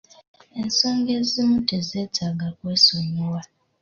Ensonga 0.61 1.11
ezimu 1.19 1.57
tezeetaaga 1.69 2.47
kwesonyiwa. 2.57 3.41